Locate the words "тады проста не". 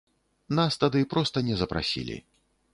0.85-1.61